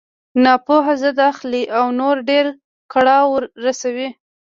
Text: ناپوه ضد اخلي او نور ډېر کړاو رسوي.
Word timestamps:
ناپوه 0.43 0.85
ضد 1.01 1.17
اخلي 1.31 1.63
او 1.77 1.85
نور 1.99 2.15
ډېر 2.29 2.45
کړاو 2.91 3.27
رسوي. 3.65 4.09